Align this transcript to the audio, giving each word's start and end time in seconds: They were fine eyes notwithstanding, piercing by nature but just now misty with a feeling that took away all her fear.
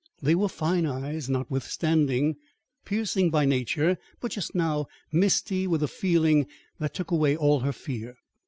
They 0.19 0.33
were 0.33 0.49
fine 0.49 0.87
eyes 0.87 1.29
notwithstanding, 1.29 2.37
piercing 2.85 3.29
by 3.29 3.45
nature 3.45 3.99
but 4.19 4.31
just 4.31 4.55
now 4.55 4.87
misty 5.11 5.67
with 5.67 5.83
a 5.83 5.87
feeling 5.87 6.47
that 6.79 6.95
took 6.95 7.11
away 7.11 7.37
all 7.37 7.59
her 7.59 7.71
fear. 7.71 8.15